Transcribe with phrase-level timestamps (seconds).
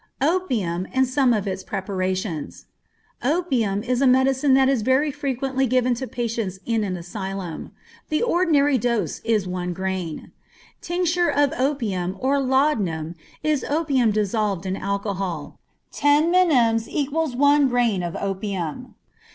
[0.19, 2.65] Opium and Some of its Preparations.
[3.23, 7.69] Opium is a medicine that is very frequently given to patients in an asylum.
[8.09, 10.31] The ordinary dose is one grain.
[10.81, 15.59] Tincture of opium, or laudanum, is opium dissolved in alcohol.
[15.91, 18.95] Ten minims equal one grain of opium.